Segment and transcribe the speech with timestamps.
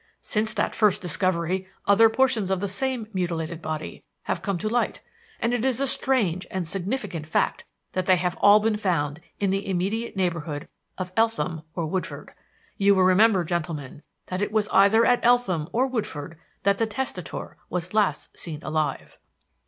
[0.23, 4.99] Since that first discovery, other portions of the same mutilated body have come to light;
[5.39, 9.51] and it is a strange and significant fact that they have all been found in
[9.51, 10.67] the immediate neighborhood
[10.97, 12.33] of Eltham or Woodford.
[12.77, 17.57] You will remember, gentlemen, that it was either at Eltham or Woodford that the testator
[17.69, 19.19] was last seen alive.